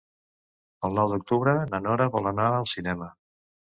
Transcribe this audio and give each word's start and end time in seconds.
El 0.87 0.95
nou 0.99 1.11
d'octubre 1.11 1.55
na 1.73 1.81
Nora 1.89 2.09
vol 2.17 2.31
anar 2.33 2.49
al 2.57 2.67
cinema. 2.73 3.11